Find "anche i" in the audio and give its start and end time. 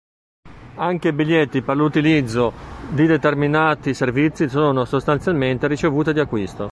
0.77-1.13